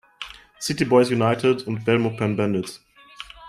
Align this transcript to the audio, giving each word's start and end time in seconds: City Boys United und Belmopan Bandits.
City 0.59 0.83
Boys 0.83 1.11
United 1.11 1.61
und 1.67 1.85
Belmopan 1.85 2.35
Bandits. 2.35 2.81